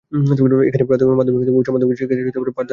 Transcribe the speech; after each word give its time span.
এখানে 0.69 0.83
প্রাথমিক, 0.89 1.17
মাধ্যমিক 1.19 1.49
ও 1.57 1.59
উচ্চমাধ্যমিক 1.61 1.95
ছাত্র-ছাত্রীদের 1.99 2.27
পাঠদান 2.35 2.41
করে 2.47 2.51
থাকে। 2.59 2.69